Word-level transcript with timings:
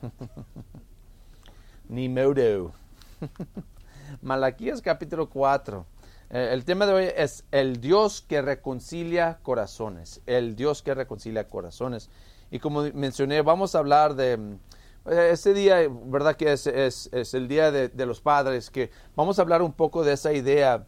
Ni 1.88 2.08
modo. 2.08 2.72
Malaquías 4.22 4.80
capítulo 4.80 5.28
4. 5.28 5.86
Eh, 6.30 6.50
el 6.52 6.64
tema 6.64 6.86
de 6.86 6.92
hoy 6.92 7.08
es 7.16 7.44
el 7.50 7.80
Dios 7.80 8.22
que 8.22 8.42
reconcilia 8.42 9.38
corazones. 9.42 10.22
El 10.26 10.56
Dios 10.56 10.82
que 10.82 10.94
reconcilia 10.94 11.48
corazones. 11.48 12.10
Y 12.50 12.58
como 12.58 12.82
mencioné, 12.94 13.42
vamos 13.42 13.74
a 13.74 13.78
hablar 13.78 14.14
de 14.14 14.56
eh, 15.06 15.30
ese 15.32 15.54
día, 15.54 15.78
¿verdad? 15.88 16.36
Que 16.36 16.52
es, 16.52 16.66
es, 16.66 17.34
el 17.34 17.48
día 17.48 17.70
de, 17.70 18.06
los 18.06 18.20
padres, 18.20 18.70
que 18.70 18.90
vamos 19.16 19.38
a 19.38 19.42
hablar 19.42 19.62
un 19.62 19.72
poco 19.72 20.04
de 20.04 20.14
esa 20.14 20.32
idea. 20.32 20.86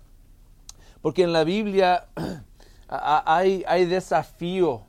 Porque 1.00 1.22
en 1.22 1.32
la 1.32 1.44
Biblia 1.44 2.08
hay, 2.88 3.84
desafío 3.86 4.82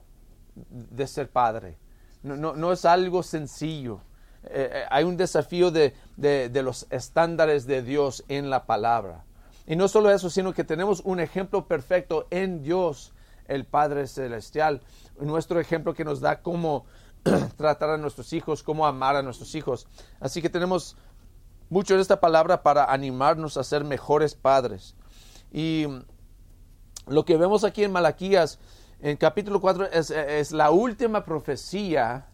de 0.55 1.07
ser 1.07 1.29
padre. 1.29 1.77
No 2.21 2.71
es 2.71 2.85
algo 2.85 3.21
sencillo. 3.21 3.99
Eh, 4.45 4.69
eh, 4.71 4.83
hay 4.89 5.03
un 5.03 5.17
desafío 5.17 5.71
de, 5.71 5.93
de, 6.17 6.63
los 6.63 6.87
estándares 6.89 7.65
de 7.65 7.81
Dios 7.81 8.23
en 8.27 8.49
la 8.49 8.65
palabra. 8.65 9.23
Y 9.65 9.75
no 9.75 9.87
solo 9.87 10.11
eso, 10.11 10.29
sino 10.29 10.53
que 10.53 10.63
tenemos 10.63 11.01
un 11.05 11.19
ejemplo 11.19 11.67
perfecto 11.67 12.27
en 12.29 12.61
Dios, 12.61 13.13
el 13.47 13.65
Padre 13.65 14.07
Celestial. 14.07 14.81
Nuestro 15.19 15.59
ejemplo 15.59 15.93
que 15.93 16.03
nos 16.03 16.19
da 16.19 16.41
cómo 16.41 16.85
tratar 17.57 17.91
a 17.91 17.97
nuestros 17.97 18.33
hijos, 18.33 18.63
cómo 18.63 18.85
amar 18.85 19.15
a 19.15 19.21
nuestros 19.21 19.55
hijos. 19.55 19.87
Así 20.19 20.41
que 20.41 20.49
tenemos 20.49 20.97
mucho 21.69 21.95
de 21.95 22.01
esta 22.01 22.19
palabra 22.19 22.63
para 22.63 22.91
animarnos 22.91 23.55
a 23.57 23.63
ser 23.63 23.85
mejores 23.85 24.35
padres. 24.35 24.95
Y 25.51 25.85
lo 27.07 27.23
que 27.23 27.37
vemos 27.37 27.63
aquí 27.63 27.83
en 27.83 27.91
Malaquías, 27.93 28.59
en 28.99 29.15
capítulo 29.15 29.61
4, 29.61 29.85
es, 29.91 30.11
es 30.11 30.51
la 30.51 30.71
última 30.71 31.23
profecía 31.23 32.27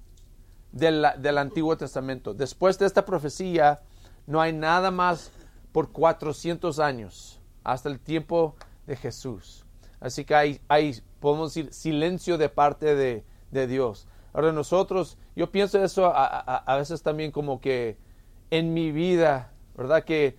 del, 0.72 1.06
del 1.20 1.38
Antiguo 1.38 1.78
Testamento. 1.78 2.34
Después 2.34 2.78
de 2.80 2.86
esta 2.86 3.06
profecía, 3.06 3.82
no 4.28 4.42
hay 4.42 4.54
nada 4.54 4.92
más 4.92 5.32
por 5.72 5.92
400 5.92 6.80
años, 6.80 7.40
hasta 7.64 7.90
el 7.90 8.00
tiempo 8.00 8.56
de 8.88 8.96
Jesús. 8.96 9.66
Así 10.00 10.26
que 10.26 10.36
hay, 10.36 10.62
hay 10.68 11.02
podemos 11.20 11.54
decir, 11.54 11.74
silencio 11.74 12.38
de 12.38 12.50
parte 12.50 12.96
de, 12.96 13.24
de 13.52 13.68
Dios. 13.68 14.08
Ahora 14.34 14.52
nosotros, 14.52 15.18
yo 15.36 15.52
pienso 15.52 15.84
eso 15.84 16.06
a, 16.06 16.26
a, 16.26 16.58
a, 16.58 16.78
veces 16.78 17.02
también 17.02 17.32
como 17.32 17.60
que 17.60 17.98
en 18.52 18.74
mi 18.74 18.92
vida, 18.92 19.52
¿verdad? 19.76 20.04
Que, 20.04 20.38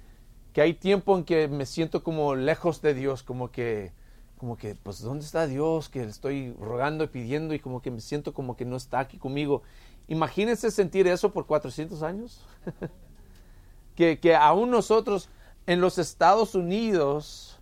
que 0.53 0.63
hay 0.63 0.75
tiempo 0.75 1.17
en 1.17 1.25
que 1.25 1.49
me 1.49 1.67
siento 1.67 2.03
como 2.03 2.35
lejos 2.35 2.83
de 2.83 2.95
Dios, 2.95 3.23
como 3.23 3.51
que, 3.51 3.93
como 4.37 4.57
que, 4.57 4.75
pues, 4.75 5.01
¿dónde 5.01 5.25
está 5.25 5.47
Dios? 5.47 5.89
Que 5.89 6.03
estoy 6.03 6.55
rogando 6.59 7.05
y 7.05 7.09
pidiendo 7.09 7.55
y 7.55 7.59
como 7.59 7.83
que 7.83 7.91
me 7.91 8.01
siento 8.01 8.33
como 8.33 8.57
que 8.57 8.65
no 8.65 8.77
está 8.77 9.01
aquí 9.01 9.19
conmigo. 9.19 9.63
Imagínense 10.11 10.73
sentir 10.73 11.07
eso 11.07 11.33
por 11.33 11.47
400 11.47 12.03
años. 12.03 12.45
que, 13.95 14.19
que 14.19 14.35
aún 14.35 14.69
nosotros 14.69 15.29
en 15.67 15.81
los 15.81 15.99
Estados 15.99 16.57
Unidos 16.57 17.61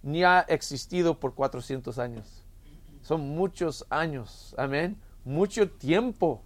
ni 0.00 0.22
ha 0.22 0.38
existido 0.42 1.18
por 1.18 1.34
400 1.34 1.98
años. 1.98 2.44
Son 3.02 3.20
muchos 3.30 3.84
años, 3.90 4.54
amén, 4.56 5.00
mucho 5.24 5.68
tiempo. 5.68 6.42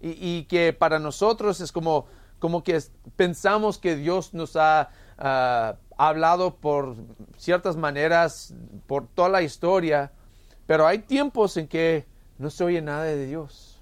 Y, 0.00 0.38
y 0.38 0.44
que 0.46 0.72
para 0.72 0.98
nosotros 0.98 1.60
es 1.60 1.70
como, 1.70 2.06
como 2.40 2.64
que 2.64 2.82
pensamos 3.14 3.78
que 3.78 3.94
Dios 3.94 4.34
nos 4.34 4.56
ha 4.56 4.90
uh, 5.18 5.78
hablado 5.96 6.56
por 6.56 6.96
ciertas 7.36 7.76
maneras, 7.76 8.54
por 8.88 9.06
toda 9.06 9.28
la 9.28 9.42
historia, 9.42 10.10
pero 10.66 10.84
hay 10.84 10.98
tiempos 10.98 11.56
en 11.56 11.68
que 11.68 12.06
no 12.38 12.50
se 12.50 12.64
oye 12.64 12.82
nada 12.82 13.04
de 13.04 13.24
Dios 13.24 13.77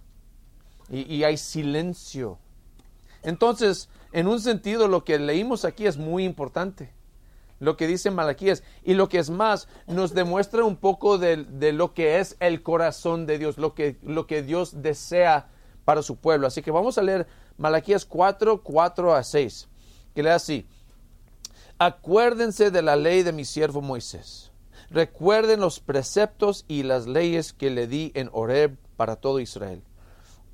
y, 0.88 1.24
hay 1.24 1.36
silencio. 1.36 2.38
Entonces, 3.22 3.88
en 4.12 4.28
un 4.28 4.40
sentido, 4.40 4.88
lo 4.88 5.04
que 5.04 5.18
leímos 5.18 5.64
aquí 5.64 5.86
es 5.86 5.96
muy 5.96 6.24
importante. 6.24 6.92
Lo 7.58 7.76
que 7.76 7.86
dice 7.86 8.10
Malaquías. 8.10 8.62
Y 8.84 8.94
lo 8.94 9.08
que 9.08 9.18
es 9.18 9.30
más, 9.30 9.66
nos 9.86 10.14
demuestra 10.14 10.64
un 10.64 10.76
poco 10.76 11.18
de, 11.18 11.72
lo 11.72 11.94
que 11.94 12.18
es 12.18 12.36
el 12.40 12.62
corazón 12.62 13.26
de 13.26 13.38
Dios, 13.38 13.58
lo 13.58 13.74
que, 13.74 13.96
lo 14.02 14.26
que 14.26 14.42
Dios 14.42 14.82
desea 14.82 15.48
para 15.84 16.02
su 16.02 16.16
pueblo. 16.16 16.46
Así 16.46 16.62
que 16.62 16.70
vamos 16.70 16.98
a 16.98 17.02
leer 17.02 17.26
Malaquías 17.56 18.04
4, 18.04 18.62
4 18.62 19.14
a 19.14 19.24
6, 19.24 19.68
que 20.14 20.22
lee 20.22 20.28
así. 20.30 20.66
Acuérdense 21.78 22.70
de 22.70 22.82
la 22.82 22.96
ley 22.96 23.22
de 23.22 23.32
mi 23.32 23.44
siervo 23.44 23.80
Moisés. 23.80 24.52
Recuerden 24.90 25.60
los 25.60 25.80
preceptos 25.80 26.64
y 26.68 26.84
las 26.84 27.06
leyes 27.06 27.52
que 27.52 27.70
le 27.70 27.86
di 27.86 28.12
en 28.14 28.30
Horeb 28.32 28.76
para 28.96 29.16
todo 29.16 29.40
Israel 29.40 29.82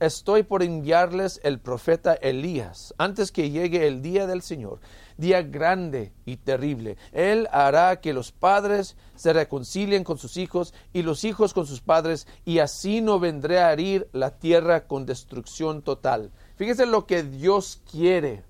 estoy 0.07 0.43
por 0.43 0.65
enviarles 0.65 1.41
el 1.45 1.61
profeta 1.61 2.15
Elías 2.15 2.93
antes 2.99 3.31
que 3.31 3.51
llegue 3.51 3.87
el 3.87 4.03
día 4.03 4.27
del 4.27 4.43
Señor, 4.43 4.81
día 5.17 5.43
grande 5.43 6.13
y 6.25 6.39
terrible. 6.39 6.97
Él 7.13 7.49
hará 7.53 8.01
que 8.01 8.13
los 8.13 8.33
padres 8.33 8.97
se 9.15 9.33
reconcilien 9.33 10.03
con 10.03 10.19
sus 10.19 10.37
hijos 10.37 10.75
y 10.93 11.03
los 11.03 11.23
hijos 11.23 11.55
con 11.55 11.67
sus 11.67 11.81
padres, 11.81 12.27
y 12.45 12.59
así 12.59 13.01
no 13.01 13.21
vendré 13.21 13.61
a 13.61 13.73
herir 13.73 14.09
la 14.13 14.31
tierra 14.39 14.89
con 14.89 15.07
destrucción 15.07 15.83
total. 15.83 16.33
Fíjense 16.57 16.85
lo 16.87 17.07
que 17.07 17.23
Dios 17.23 17.81
quiere. 17.89 18.43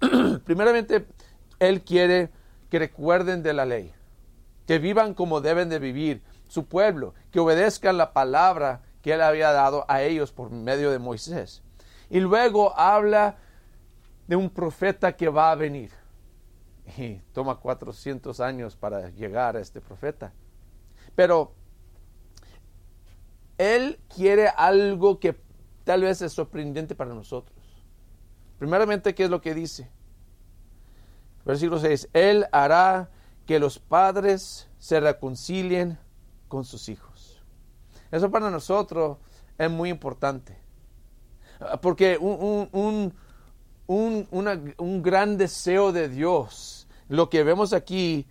Primeramente, 0.44 1.06
Él 1.58 1.80
quiere 1.80 2.28
que 2.68 2.78
recuerden 2.78 3.42
de 3.42 3.54
la 3.54 3.64
ley, 3.64 3.92
que 4.66 4.78
vivan 4.78 5.14
como 5.14 5.40
deben 5.40 5.70
de 5.70 5.78
vivir 5.78 6.22
su 6.46 6.66
pueblo, 6.66 7.14
que 7.30 7.40
obedezcan 7.40 7.96
la 7.96 8.12
palabra 8.12 8.82
que 9.02 9.12
él 9.12 9.22
había 9.22 9.52
dado 9.52 9.84
a 9.88 10.02
ellos 10.02 10.32
por 10.32 10.50
medio 10.50 10.90
de 10.90 10.98
Moisés. 10.98 11.62
Y 12.08 12.20
luego 12.20 12.76
habla 12.78 13.36
de 14.26 14.36
un 14.36 14.50
profeta 14.50 15.16
que 15.16 15.28
va 15.28 15.50
a 15.50 15.54
venir. 15.54 15.90
Y 16.96 17.16
toma 17.32 17.56
400 17.56 18.40
años 18.40 18.76
para 18.76 19.10
llegar 19.10 19.56
a 19.56 19.60
este 19.60 19.80
profeta. 19.80 20.32
Pero 21.14 21.54
él 23.58 24.00
quiere 24.14 24.48
algo 24.48 25.20
que 25.20 25.38
tal 25.84 26.02
vez 26.02 26.22
es 26.22 26.32
sorprendente 26.32 26.94
para 26.94 27.14
nosotros. 27.14 27.56
Primeramente, 28.58 29.14
¿qué 29.14 29.24
es 29.24 29.30
lo 29.30 29.40
que 29.40 29.54
dice? 29.54 29.90
Versículo 31.44 31.78
6. 31.78 32.10
Él 32.12 32.46
hará 32.52 33.10
que 33.46 33.58
los 33.58 33.78
padres 33.78 34.68
se 34.78 35.00
reconcilien 35.00 35.98
con 36.48 36.64
sus 36.64 36.88
hijos. 36.88 37.09
Eso 38.10 38.30
para 38.30 38.50
nosotros 38.50 39.18
es 39.58 39.70
muy 39.70 39.90
importante. 39.90 40.56
Porque 41.82 42.16
un, 42.18 43.12
un, 43.86 45.02
gran 45.02 45.36
deseo 45.36 45.92
de 45.92 46.08
Dios, 46.08 46.86
lo 47.08 47.28
que 47.28 47.44
vemos 47.44 47.72
aquí, 47.72 48.26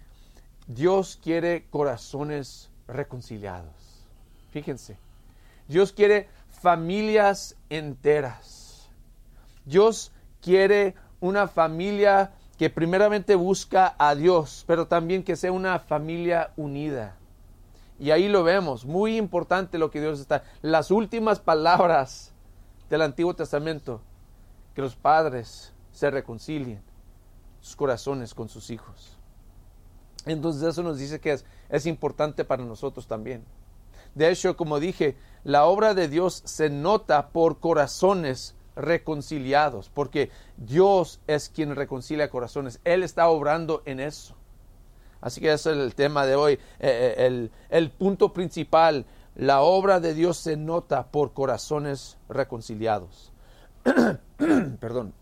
Dios 0.67 1.19
quiere 1.21 1.67
corazones 1.69 2.69
reconciliados. 2.87 4.05
Fíjense, 4.51 4.97
Dios 5.67 5.91
quiere 5.91 6.27
familias 6.49 7.55
enteras. 7.69 8.89
Dios 9.65 10.11
quiere 10.41 10.95
una 11.19 11.47
familia 11.47 12.31
que 12.57 12.69
primeramente 12.69 13.35
busca 13.35 13.95
a 13.99 14.15
Dios, 14.15 14.63
pero 14.65 14.87
también 14.87 15.23
que 15.23 15.35
sea 15.35 15.51
una 15.51 15.79
familia 15.79 16.51
unida. 16.57 17.18
Y 17.99 18.11
ahí 18.11 18.29
lo 18.29 18.43
vemos, 18.43 18.85
muy 18.85 19.17
importante 19.17 19.77
lo 19.77 19.91
que 19.91 19.99
Dios 19.99 20.19
está. 20.19 20.43
Las 20.61 20.89
últimas 20.89 21.39
palabras 21.39 22.31
del 22.89 23.01
Antiguo 23.01 23.33
Testamento, 23.33 24.01
que 24.73 24.81
los 24.81 24.95
padres 24.95 25.73
se 25.91 26.09
reconcilien 26.09 26.81
sus 27.59 27.75
corazones 27.75 28.33
con 28.33 28.47
sus 28.47 28.69
hijos. 28.69 29.17
Entonces 30.25 30.63
eso 30.63 30.81
nos 30.81 30.97
dice 30.97 31.19
que 31.19 31.33
es, 31.33 31.45
es 31.69 31.85
importante 31.85 32.45
para 32.45 32.63
nosotros 32.63 33.05
también. 33.07 33.43
De 34.15 34.29
hecho, 34.29 34.55
como 34.55 34.79
dije, 34.79 35.17
la 35.43 35.65
obra 35.65 35.93
de 35.93 36.07
Dios 36.07 36.41
se 36.45 36.69
nota 36.69 37.29
por 37.29 37.59
corazones 37.59 38.55
reconciliados, 38.75 39.89
porque 39.89 40.31
Dios 40.57 41.19
es 41.27 41.49
quien 41.49 41.75
reconcilia 41.75 42.29
corazones. 42.29 42.79
Él 42.85 43.03
está 43.03 43.27
obrando 43.27 43.81
en 43.85 43.99
eso. 43.99 44.35
Así 45.21 45.41
que 45.41 45.51
ese 45.51 45.71
es 45.71 45.77
el 45.77 45.95
tema 45.95 46.25
de 46.25 46.35
hoy. 46.35 46.53
Eh, 46.79 47.15
eh, 47.17 47.49
el, 47.69 47.91
punto 47.91 48.31
principal, 48.31 49.05
la 49.35 49.61
obra 49.61 49.99
de 49.99 50.13
Dios 50.13 50.37
se 50.37 50.55
nota 50.55 51.07
por 51.07 51.33
corazones 51.33 52.17
reconciliados. 52.29 53.31
Perdón. 54.79 55.13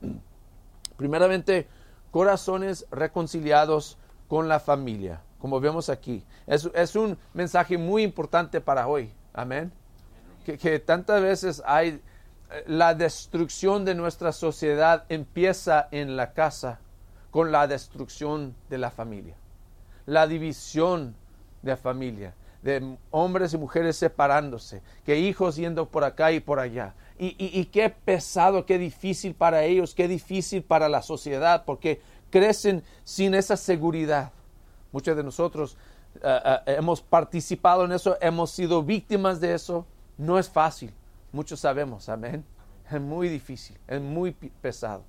Primeramente, 0.97 1.67
corazones 2.11 2.85
reconciliados 2.91 3.97
con 4.27 4.47
la 4.47 4.59
familia, 4.59 5.21
como 5.39 5.59
vemos 5.59 5.89
aquí. 5.89 6.23
Es, 6.45 6.95
un 6.95 7.17
mensaje 7.33 7.77
muy 7.77 8.03
importante 8.03 8.61
para 8.61 8.87
hoy. 8.87 9.11
Amén. 9.33 9.71
Que, 10.45 10.57
que 10.57 10.79
tantas 10.79 11.21
veces 11.21 11.61
hay 11.65 12.01
eh, 12.51 12.63
la 12.67 12.93
destrucción 12.93 13.83
de 13.83 13.95
nuestra 13.95 14.31
sociedad 14.31 15.05
empieza 15.09 15.87
en 15.91 16.15
la 16.15 16.33
casa 16.33 16.79
con 17.31 17.51
la 17.51 17.67
destrucción 17.67 18.55
de 18.69 18.77
la 18.77 18.89
familia 18.89 19.35
la 20.07 20.25
división 20.25 21.15
de 21.61 21.77
familia, 21.77 22.33
de 22.63 22.97
hombres 23.11 23.53
y 23.53 23.57
mujeres 23.59 23.95
separándose, 23.97 24.81
que 25.05 25.19
hijos 25.19 25.55
yendo 25.57 25.85
por 25.87 26.03
acá 26.03 26.31
y 26.31 26.39
por 26.39 26.59
allá. 26.59 26.95
y, 27.19 27.65
qué 27.65 27.89
pesado, 27.89 28.65
qué 28.65 28.77
difícil 28.79 29.35
para 29.35 29.63
ellos, 29.63 29.93
qué 29.93 30.07
difícil 30.07 30.63
para 30.63 30.89
la 30.89 31.01
sociedad, 31.03 31.63
porque 31.65 32.01
crecen 32.31 32.83
sin 33.03 33.35
esa 33.35 33.57
seguridad. 33.57 34.31
Muchos 34.91 35.15
de 35.15 35.23
nosotros 35.23 35.77
eh, 36.23 36.39
eh, 36.65 36.75
hemos 36.77 37.01
participado 37.01 37.85
en 37.85 37.91
eso, 37.91 38.17
hemos 38.21 38.51
sido 38.51 38.83
víctimas 38.83 39.39
de 39.39 39.53
eso. 39.53 39.85
No 40.17 40.39
es 40.39 40.49
fácil, 40.49 40.91
muchos 41.31 41.59
sabemos, 41.59 42.09
amén. 42.09 42.43
Es 42.89 43.01
muy 43.01 43.29
difícil, 43.29 43.77
es 43.87 44.01
muy 44.01 44.31
pesado. 44.31 45.03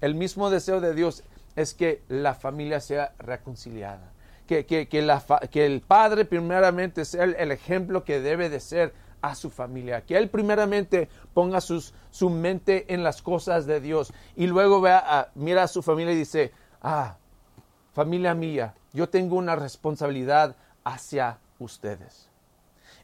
El 0.00 0.14
mismo 0.14 0.50
deseo 0.50 0.80
de 0.80 0.94
Dios 0.94 1.22
es 1.56 1.74
que 1.74 2.02
la 2.08 2.34
familia 2.34 2.80
sea 2.80 3.14
reconciliada. 3.18 4.12
Que, 4.46 4.66
que, 4.66 4.88
que, 4.88 5.66
el 5.66 5.80
padre 5.80 6.26
primeramente 6.26 7.06
sea 7.06 7.24
el, 7.24 7.50
ejemplo 7.50 8.04
que 8.04 8.20
debe 8.20 8.50
de 8.50 8.60
ser 8.60 8.92
a 9.22 9.34
su 9.34 9.48
familia. 9.48 10.02
Que 10.02 10.18
él 10.18 10.28
primeramente 10.28 11.08
ponga 11.32 11.62
su 11.62 12.30
mente 12.30 12.92
en 12.92 13.02
las 13.02 13.22
cosas 13.22 13.64
de 13.64 13.80
Dios 13.80 14.12
y 14.36 14.46
luego 14.46 14.82
vea 14.82 14.98
a, 14.98 15.28
mira 15.34 15.62
a 15.62 15.68
su 15.68 15.82
familia 15.82 16.12
y 16.12 16.16
dice, 16.16 16.52
ah, 16.82 17.16
familia 17.94 18.34
mía, 18.34 18.74
yo 18.92 19.08
tengo 19.08 19.36
una 19.36 19.56
responsabilidad 19.56 20.56
hacia 20.84 21.38
ustedes. 21.58 22.28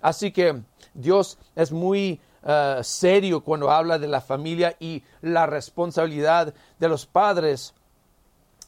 Así 0.02 0.32
que 0.32 0.60
Dios 0.92 1.38
es 1.56 1.72
muy 1.72 2.20
eh, 2.42 2.80
serio 2.82 3.42
cuando 3.42 3.70
habla 3.70 3.98
de 3.98 4.08
la 4.08 4.20
familia 4.20 4.76
y 4.78 5.02
la 5.20 5.46
responsabilidad 5.46 6.54
de 6.78 6.88
los 6.88 7.06
padres 7.06 7.74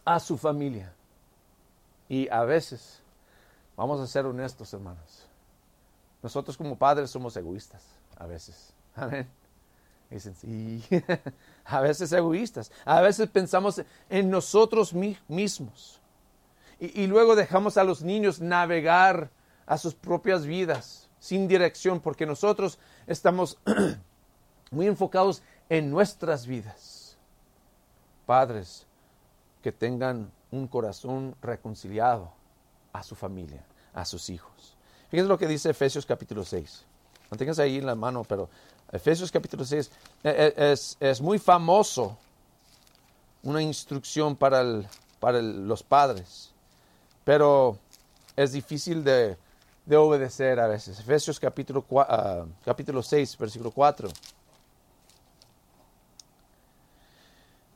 a 0.05 0.21
su 0.21 0.37
familia. 0.37 0.93
Y 2.09 2.29
a 2.29 2.45
veces, 2.45 3.01
vamos 3.77 4.01
a 4.01 4.07
ser 4.07 4.27
honestos 4.27 4.73
hermanos, 4.73 5.27
nosotros 6.23 6.57
como 6.57 6.77
padres 6.77 7.11
somos 7.11 7.37
egoístas, 7.37 7.85
a 8.17 8.27
veces. 8.27 8.73
Amén. 8.95 9.29
Dicen, 10.11 10.35
sí, 10.35 10.85
a 11.65 11.81
veces 11.81 12.13
egoístas, 12.13 12.71
a 12.85 13.01
veces 13.01 13.31
pensamos 13.31 13.83
en 14.11 14.31
nosotros 14.31 14.93
mismos. 14.93 16.01
Y, 16.79 17.03
y 17.03 17.07
luego 17.07 17.35
dejamos 17.35 17.79
a 17.79 17.85
los 17.85 18.03
niños 18.03 18.41
navegar 18.41 19.31
a 19.65 19.79
sus 19.79 19.95
propias 19.95 20.45
vidas 20.45 21.09
sin 21.19 21.49
dirección, 21.49 22.01
porque 22.01 22.27
nosotros 22.27 22.79
estamos 23.07 23.57
muy 24.71 24.87
enfocados 24.87 25.43
en 25.69 25.91
nuestras 25.91 26.47
vidas. 26.47 27.17
Padres, 28.27 28.87
que 29.63 29.73
tengan 29.73 30.31
un 30.51 30.67
corazón 30.67 31.35
reconciliado 31.41 32.31
a 32.93 33.03
su 33.03 33.15
familia, 33.15 33.65
a 33.95 34.05
sus 34.05 34.29
hijos. 34.29 34.77
Fíjense 35.11 35.29
lo 35.29 35.39
que 35.39 35.47
dice 35.47 35.71
Efesios 35.71 36.05
capítulo 36.05 36.45
6. 36.45 36.85
Manténganse 37.31 37.63
ahí 37.63 37.79
en 37.79 37.87
la 37.87 37.95
mano, 37.95 38.25
pero 38.25 38.49
Efesios 38.91 39.31
capítulo 39.31 39.65
6 39.65 39.91
eh, 40.25 40.55
eh, 40.57 40.77
es, 41.01 41.21
muy 41.21 41.39
famoso 41.39 42.17
una 43.43 43.63
instrucción 43.63 44.37
para, 44.37 44.83
para 45.19 45.41
los 45.41 45.83
padres, 45.83 46.53
pero 47.25 47.79
es 48.37 48.53
difícil 48.53 49.03
de, 49.03 49.37
obedecer 49.97 50.61
a 50.61 50.67
veces. 50.67 51.01
Efesios 51.01 51.41
capítulo, 51.41 51.85
uh, 51.89 52.47
capítulo 52.65 53.03
6, 53.03 53.39
versículo 53.39 53.71
4. 53.71 54.09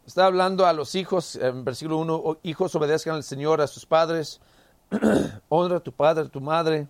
Está 0.06 0.26
hablando 0.26 0.66
a 0.66 0.72
los 0.72 0.94
hijos, 0.94 1.34
en 1.34 1.64
versículo 1.64 1.98
1, 1.98 2.38
hijos 2.44 2.72
obedezcan 2.76 3.16
al 3.16 3.24
Señor, 3.24 3.60
a 3.60 3.66
sus 3.66 3.86
padres, 3.86 4.40
honra 5.48 5.78
a 5.78 5.80
tu 5.80 5.90
padre, 5.90 6.26
a 6.26 6.28
tu 6.28 6.40
madre, 6.40 6.86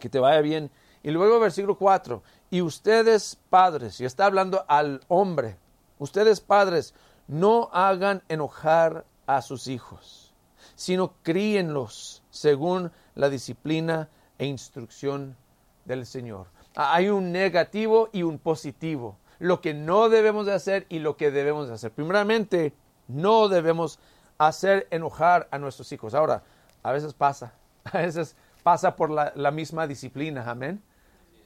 que 0.00 0.08
te 0.08 0.18
vaya 0.18 0.40
bien. 0.40 0.68
Y 1.04 1.12
luego 1.12 1.38
versículo 1.38 1.78
4, 1.78 2.20
y 2.50 2.62
ustedes 2.62 3.38
padres, 3.48 4.00
y 4.00 4.04
está 4.04 4.26
hablando 4.26 4.64
al 4.66 5.02
hombre, 5.06 5.56
ustedes 6.00 6.40
padres, 6.40 6.94
no 7.28 7.70
hagan 7.72 8.24
enojar 8.28 9.04
a 9.26 9.40
sus 9.40 9.68
hijos, 9.68 10.34
sino 10.74 11.14
críenlos 11.22 12.24
según 12.30 12.90
la 13.14 13.28
disciplina 13.28 14.08
e 14.36 14.46
instrucción 14.46 15.36
del 15.84 16.04
Señor. 16.04 16.48
Hay 16.74 17.08
un 17.08 17.30
negativo 17.30 18.08
y 18.12 18.24
un 18.24 18.40
positivo 18.40 19.16
lo 19.38 19.60
que 19.60 19.74
no 19.74 20.08
debemos 20.08 20.46
de 20.46 20.54
hacer 20.54 20.86
y 20.88 20.98
lo 20.98 21.16
que 21.16 21.30
debemos 21.30 21.68
de 21.68 21.74
hacer. 21.74 21.92
Primeramente, 21.92 22.72
no 23.08 23.48
debemos 23.48 23.98
hacer 24.38 24.86
enojar 24.90 25.48
a 25.50 25.58
nuestros 25.58 25.90
hijos. 25.92 26.14
Ahora, 26.14 26.42
a 26.82 26.92
veces 26.92 27.14
pasa, 27.14 27.52
a 27.84 27.98
veces 27.98 28.36
pasa 28.62 28.96
por 28.96 29.10
la, 29.10 29.50
misma 29.50 29.86
disciplina, 29.86 30.48
amén. 30.50 30.82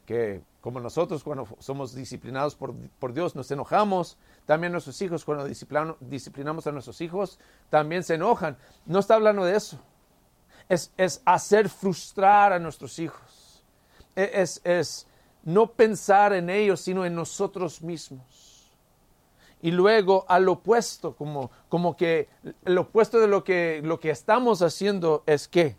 Que 0.07 0.43
como 0.61 0.81
nosotros 0.81 1.23
cuando 1.23 1.47
somos 1.59 1.95
disciplinados 1.95 2.55
por, 2.55 3.13
Dios 3.13 3.35
nos 3.35 3.51
enojamos, 3.51 4.19
también 4.45 4.73
nuestros 4.73 5.01
hijos 5.01 5.25
cuando 5.25 5.47
disciplinamos 6.01 6.67
a 6.67 6.73
nuestros 6.73 7.01
hijos 7.01 7.39
también 7.71 8.03
se 8.03 8.15
enojan. 8.15 8.57
No 8.87 8.99
está 8.99 9.15
hablando 9.15 9.45
de 9.45 9.57
eso. 9.57 9.79
Es, 10.69 10.93
es 10.97 11.23
hacer 11.25 11.69
frustrar 11.69 12.53
a 12.53 12.59
nuestros 12.59 12.99
hijos. 12.99 13.63
E, 14.17 14.31
es, 14.35 14.61
es, 14.65 15.07
no 15.45 15.73
pensar 15.73 16.33
en 16.33 16.51
ellos, 16.51 16.81
sino 16.81 17.05
en 17.05 17.15
nosotros 17.15 17.83
mismos. 17.83 18.71
Y 19.63 19.71
luego 19.73 20.25
al 20.29 20.49
opuesto, 20.49 21.15
como, 21.15 21.51
como 21.69 21.97
que 21.97 22.29
el 22.65 22.79
opuesto 22.79 23.21
de 23.21 23.29
lo 23.29 23.45
que, 23.45 23.81
lo 23.85 24.01
que 24.01 24.11
estamos 24.11 24.63
haciendo 24.63 25.23
es 25.27 25.49
que, 25.49 25.77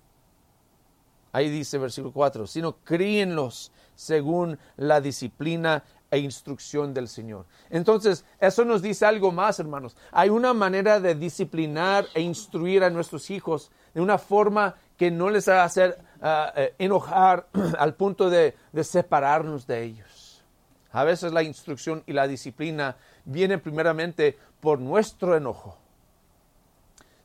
ahí 1.32 1.50
dice 1.50 1.78
versículo 1.78 2.14
4, 2.14 2.46
sino 2.46 2.78
críenlos 2.78 3.72
según 3.96 4.60
la 4.78 5.02
disciplina 5.02 5.84
e 6.12 6.20
instrucción 6.20 6.94
del 6.94 7.08
Señor. 7.08 7.46
Entonces, 7.70 8.26
eso 8.40 8.66
nos 8.66 8.82
dice 8.82 9.06
algo 9.06 9.32
más, 9.32 9.60
hermanos. 9.60 9.96
Hay 10.12 10.30
una 10.30 10.54
manera 10.54 11.00
de 11.00 11.16
disciplinar 11.16 12.06
e 12.14 12.22
instruir 12.22 12.84
a 12.84 12.90
nuestros 12.90 13.32
hijos 13.32 13.72
de 13.94 14.02
una 14.02 14.18
forma 14.18 14.76
que 14.98 15.10
no 15.10 15.30
les 15.30 15.48
haga 15.48 15.64
hacer 15.64 15.98
eh, 16.24 16.76
enojar 16.78 17.48
al 17.80 17.96
punto 17.96 18.30
de, 18.30 18.56
separarnos 18.84 19.66
de 19.66 19.84
ellos. 19.84 20.44
A 20.92 21.04
veces 21.04 21.32
la 21.32 21.42
instrucción 21.42 22.04
y 22.06 22.14
la 22.14 22.28
disciplina 22.28 22.98
vienen 23.26 23.60
primeramente 23.60 24.38
por 24.60 24.80
nuestro 24.80 25.36
enojo. 25.36 25.78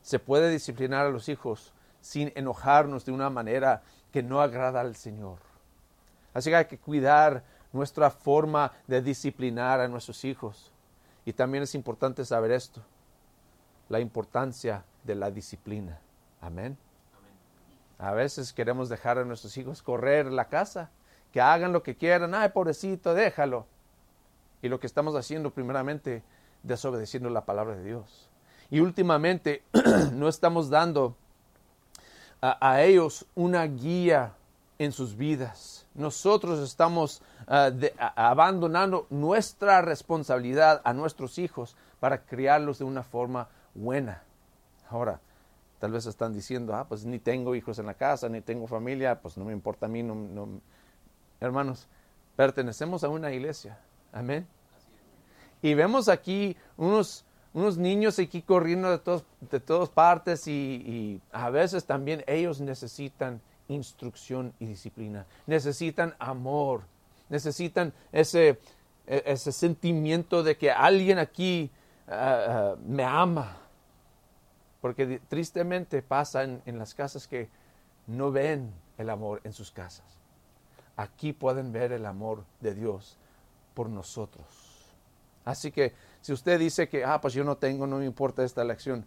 Se 0.02 0.18
puede 0.18 0.50
disciplinar 0.50 1.06
a 1.06 1.10
los 1.10 1.28
hijos 1.28 1.72
sin 2.00 2.32
enojarnos 2.36 3.04
de 3.04 3.12
una 3.12 3.28
manera 3.28 3.82
que 4.12 4.22
no 4.22 4.40
agrada 4.40 4.80
al 4.80 4.94
Señor. 4.94 5.38
Así 6.32 6.50
que 6.50 6.56
hay 6.56 6.64
que 6.66 6.78
cuidar 6.78 7.42
nuestra 7.72 8.10
forma 8.10 8.72
de 8.86 9.02
disciplinar 9.02 9.80
a 9.80 9.88
nuestros 9.88 10.24
hijos. 10.24 10.72
Y 11.24 11.32
también 11.32 11.64
es 11.64 11.74
importante 11.74 12.24
saber 12.24 12.52
esto, 12.52 12.80
la 13.88 13.98
importancia 13.98 14.84
de 15.02 15.16
la 15.16 15.30
disciplina. 15.30 15.98
Amén. 16.40 16.78
A 17.98 18.12
veces 18.12 18.52
queremos 18.52 18.88
dejar 18.88 19.18
a 19.18 19.24
nuestros 19.24 19.56
hijos 19.56 19.82
correr 19.82 20.26
la 20.26 20.48
casa, 20.48 20.90
que 21.32 21.40
hagan 21.40 21.72
lo 21.72 21.82
que 21.82 21.96
quieran, 21.96 22.34
ay, 22.34 22.50
pobrecito, 22.50 23.14
déjalo. 23.14 23.66
Y 24.62 24.68
lo 24.68 24.80
que 24.80 24.86
estamos 24.86 25.14
haciendo 25.14 25.50
primeramente, 25.50 26.22
desobedeciendo 26.62 27.30
la 27.30 27.44
palabra 27.44 27.76
de 27.76 27.84
Dios. 27.84 28.28
Y 28.70 28.80
últimamente 28.80 29.62
no 30.12 30.28
estamos 30.28 30.70
dando 30.70 31.16
a, 32.40 32.82
ellos 32.82 33.26
una 33.34 33.64
guía 33.64 34.34
en 34.78 34.92
sus 34.92 35.16
vidas. 35.16 35.86
Nosotros 35.94 36.60
estamos 36.60 37.22
ah, 37.46 37.70
abandonando 38.14 39.06
nuestra 39.08 39.80
responsabilidad 39.80 40.82
a 40.84 40.92
nuestros 40.92 41.38
hijos 41.38 41.76
para 41.98 42.22
criarlos 42.24 42.78
de 42.78 42.84
una 42.84 43.02
forma 43.02 43.48
buena. 43.74 44.22
Ahora, 44.90 45.20
Tal 45.78 45.92
vez 45.92 46.06
están 46.06 46.32
diciendo, 46.32 46.74
ah, 46.74 46.86
pues 46.88 47.04
ni 47.04 47.18
tengo 47.18 47.54
hijos 47.54 47.78
en 47.78 47.86
la 47.86 47.94
casa, 47.94 48.28
ni 48.28 48.40
tengo 48.40 48.66
familia, 48.66 49.20
pues 49.20 49.36
no 49.36 49.44
me 49.44 49.52
importa 49.52 49.86
a 49.86 49.88
mí. 49.88 50.02
No, 50.02 50.48
Hermanos, 51.38 51.86
pertenecemos 52.34 53.04
a 53.04 53.08
una 53.10 53.32
iglesia. 53.32 53.78
Amén. 54.12 54.46
Y 55.60 55.74
vemos 55.74 56.08
aquí 56.08 56.56
unos, 56.78 57.24
unos 57.52 57.76
niños 57.76 58.18
aquí 58.18 58.40
corriendo 58.40 58.90
de, 58.90 58.98
todos, 58.98 59.24
de 59.50 59.60
todas 59.60 59.90
partes 59.90 60.46
y, 60.46 60.52
y 60.52 61.22
a 61.32 61.50
veces 61.50 61.84
también 61.84 62.24
ellos 62.26 62.60
necesitan 62.60 63.42
instrucción 63.68 64.54
y 64.58 64.66
disciplina. 64.66 65.26
Necesitan 65.46 66.14
amor. 66.18 66.82
Necesitan 67.28 67.92
ese, 68.12 68.58
e, 69.06 69.22
ese 69.26 69.52
sentimiento 69.52 70.42
de 70.42 70.56
que 70.56 70.70
alguien 70.70 71.18
aquí 71.18 71.70
ah, 72.08 72.46
ah, 72.48 72.76
me 72.86 73.04
ama 73.04 73.65
porque 74.86 75.20
tristemente 75.28 76.00
pasa 76.00 76.44
en, 76.44 76.78
las 76.78 76.94
casas 76.94 77.26
que 77.26 77.48
no 78.06 78.30
ven 78.30 78.72
el 78.98 79.10
amor 79.10 79.40
en 79.42 79.52
sus 79.52 79.72
casas. 79.72 80.06
Aquí 80.96 81.32
pueden 81.32 81.72
ver 81.72 81.90
el 81.90 82.06
amor 82.06 82.44
de 82.60 82.72
Dios 82.72 83.18
por 83.74 83.88
nosotros. 83.88 84.46
Así 85.44 85.72
que 85.72 85.92
si 86.20 86.32
usted 86.32 86.60
dice 86.60 86.88
que, 86.88 87.04
ah, 87.04 87.20
pues 87.20 87.34
yo 87.34 87.42
no 87.42 87.56
tengo, 87.56 87.88
no 87.88 87.98
me 87.98 88.04
importa 88.04 88.44
esta 88.44 88.62
elección, 88.62 89.04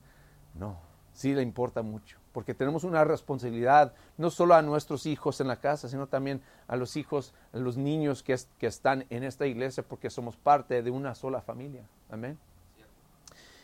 no, 0.53 0.77
sí 1.13 1.33
le 1.33 1.43
importa 1.43 1.81
mucho. 1.81 2.17
porque 2.33 2.53
tenemos 2.53 2.83
una 2.83 3.05
responsabilidad 3.05 3.93
no 4.17 4.29
solo 4.31 4.55
a 4.55 4.61
nuestros 4.61 5.05
hijos 5.05 5.39
en 5.39 5.47
la 5.47 5.61
casa, 5.61 5.87
sino 5.87 6.07
también 6.07 6.41
a 6.67 6.75
los 6.75 6.97
hijos, 6.97 7.33
a 7.53 7.57
los 7.57 7.77
niños 7.77 8.21
que, 8.21 8.37
que 8.57 8.67
están 8.67 9.05
en 9.09 9.23
esta 9.23 9.47
iglesia, 9.47 9.81
porque 9.81 10.09
somos 10.09 10.35
parte 10.35 10.83
de 10.83 10.91
una 10.91 11.15
sola 11.15 11.39
familia. 11.41 11.87
Amén. 12.09 12.37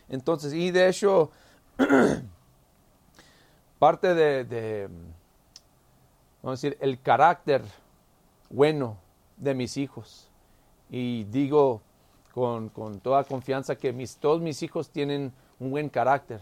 Entonces, 0.07 0.53
y 0.53 0.71
de 0.71 0.87
hecho, 0.87 1.31
parte 3.79 4.13
de, 4.13 4.89
vamos 6.41 6.63
a 6.63 6.67
decir, 6.67 6.77
el 6.81 7.01
carácter 7.01 7.61
bueno 8.49 8.97
de 9.37 9.53
mis 9.53 9.77
hijos. 9.77 10.29
Y 10.89 11.25
digo 11.25 11.81
con, 12.33 12.69
con 12.69 12.99
toda 12.99 13.23
confianza 13.23 13.75
que 13.75 13.93
mis, 13.93 14.17
todos 14.17 14.41
mis 14.41 14.61
hijos 14.63 14.89
tienen 14.89 15.33
un 15.59 15.71
buen 15.71 15.89
carácter 15.89 16.41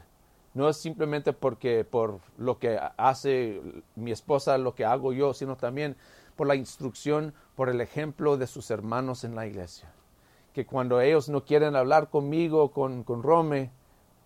no 0.53 0.69
es 0.69 0.77
simplemente 0.77 1.33
porque 1.33 1.83
por 1.83 2.19
lo 2.37 2.59
que 2.59 2.79
hace 2.97 3.61
mi 3.95 4.11
esposa, 4.11 4.57
lo 4.57 4.75
que 4.75 4.85
hago 4.85 5.13
yo, 5.13 5.33
sino 5.33 5.57
también 5.57 5.95
por 6.35 6.47
la 6.47 6.55
instrucción, 6.55 7.33
por 7.55 7.69
el 7.69 7.81
ejemplo 7.81 8.37
de 8.37 8.47
sus 8.47 8.69
hermanos 8.69 9.23
en 9.23 9.35
la 9.35 9.47
iglesia. 9.47 9.91
Que 10.53 10.65
cuando 10.65 11.01
ellos 11.01 11.29
no 11.29 11.43
quieren 11.43 11.75
hablar 11.75 12.09
conmigo, 12.09 12.71
con, 12.71 13.03
con 13.03 13.23
Rome, 13.23 13.71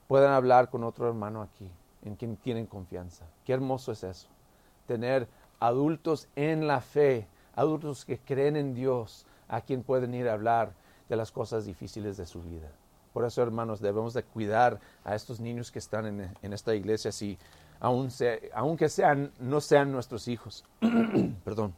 puedan 0.08 0.34
hablar 0.34 0.70
con 0.70 0.84
otro 0.84 1.08
hermano 1.08 1.42
aquí, 1.42 1.70
en 2.04 2.16
quien 2.16 2.38
tienen 2.38 2.66
confianza. 2.66 3.26
Qué 3.46 3.54
hermoso 3.54 3.92
es 3.92 4.04
eso. 4.04 4.28
Tener 4.88 5.28
adultos 5.60 6.28
en 6.36 6.68
la 6.68 6.82
fe, 6.82 7.28
adultos 7.56 8.06
que 8.06 8.20
creen 8.20 8.56
en 8.56 8.74
Dios, 8.74 9.26
a 9.48 9.62
quien 9.62 9.84
pueden 9.84 10.14
ir 10.14 10.28
a 10.30 10.34
hablar 10.34 10.74
de 11.10 11.16
las 11.16 11.32
cosas 11.32 11.66
difíciles 11.66 12.18
de 12.18 12.26
su 12.26 12.42
vida. 12.42 12.70
Por 13.14 13.26
eso, 13.26 13.42
hermanos, 13.42 13.82
debemos 13.82 14.14
de 14.14 14.24
cuidar 14.24 14.80
a 15.04 15.16
estos 15.16 15.40
niños 15.40 15.72
que 15.72 15.80
están 15.80 16.06
en, 16.42 16.54
esta 16.54 16.76
iglesia, 16.76 17.12
si 17.12 17.38
aun 17.80 18.10
aunque 18.54 18.90
sean, 18.90 19.32
no 19.40 19.62
sean 19.62 19.92
nuestros 19.92 20.28
hijos. 20.28 20.64
Perdón. 21.44 21.74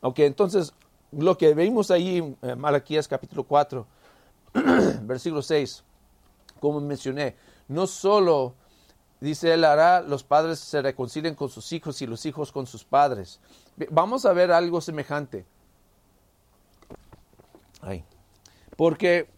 Ok, 0.00 0.20
entonces, 0.20 0.72
lo 1.12 1.36
que 1.36 1.54
vimos 1.54 1.90
ahí 1.90 2.36
en 2.40 2.58
Malaquías 2.58 3.08
capítulo 3.08 3.44
4, 3.44 3.86
versículo 5.02 5.42
6, 5.42 5.84
como 6.62 6.80
mencioné, 6.80 7.34
no 7.66 7.88
solo 7.88 8.54
dice 9.18 9.52
él 9.52 9.64
hará 9.64 10.00
los 10.00 10.22
padres 10.22 10.60
se 10.60 10.80
reconcilien 10.80 11.34
con 11.34 11.48
sus 11.48 11.72
hijos 11.72 12.00
y 12.02 12.06
los 12.06 12.24
hijos 12.24 12.52
con 12.52 12.68
sus 12.68 12.84
padres. 12.84 13.40
Vamos 13.90 14.24
a 14.26 14.32
ver 14.32 14.52
algo 14.52 14.80
semejante. 14.80 15.44
Ay. 17.80 18.04
Porque 18.76 19.28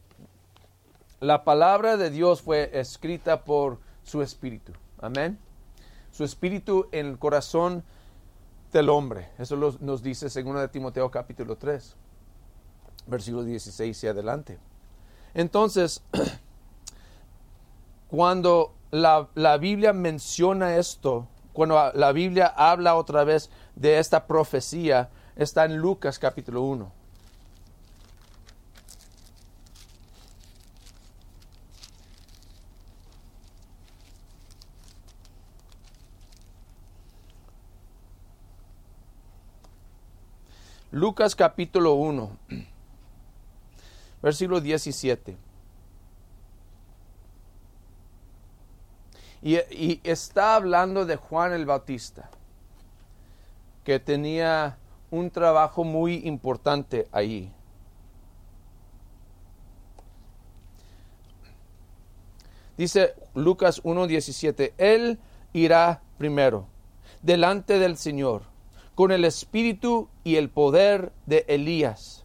la 1.20 1.44
palabra 1.44 1.96
de 1.96 2.10
Dios 2.10 2.42
fue 2.42 2.78
escrita 2.78 3.42
por 3.44 3.78
su 4.02 4.20
espíritu. 4.20 4.72
Amén. 5.00 5.38
Su 6.12 6.24
espíritu 6.24 6.88
en 6.92 7.06
el 7.06 7.18
corazón 7.18 7.84
del 8.70 8.90
hombre. 8.90 9.30
Eso 9.38 9.56
nos 9.56 10.02
dice 10.02 10.26
2 10.26 10.60
de 10.60 10.68
Timoteo 10.68 11.10
capítulo 11.10 11.56
3, 11.56 11.96
versículo 13.06 13.44
16 13.44 14.04
y 14.04 14.06
adelante. 14.08 14.58
Entonces, 15.32 16.02
cuando 18.14 18.72
la, 18.92 19.28
la 19.34 19.56
Biblia 19.56 19.92
menciona 19.92 20.76
esto, 20.76 21.26
cuando 21.52 21.90
la 21.94 22.12
Biblia 22.12 22.46
habla 22.46 22.94
otra 22.94 23.24
vez 23.24 23.50
de 23.74 23.98
esta 23.98 24.28
profecía, 24.28 25.10
está 25.34 25.64
en 25.64 25.78
Lucas 25.78 26.20
capítulo 26.20 26.62
1. 26.62 26.92
Lucas 40.92 41.34
capítulo 41.34 41.94
1, 41.94 42.30
versículo 44.22 44.60
17. 44.60 45.53
Y, 49.46 50.00
está 50.04 50.56
hablando 50.56 51.04
de 51.04 51.16
Juan 51.16 51.52
el 51.52 51.66
Bautista, 51.66 52.30
que 53.84 54.00
tenía 54.00 54.78
un 55.10 55.30
trabajo 55.30 55.84
muy 55.84 56.26
importante 56.26 57.06
ahí. 57.12 57.52
Dice 62.78 63.14
Lucas 63.34 63.82
1.17, 63.84 64.72
Él 64.78 65.18
irá 65.52 66.00
primero, 66.16 66.66
delante 67.20 67.78
del 67.78 67.98
Señor 67.98 68.44
con 68.94 69.12
el 69.12 69.26
espíritu 69.26 70.08
y 70.24 70.36
el 70.36 70.48
poder 70.48 71.12
de 71.26 71.44
Elías, 71.48 72.24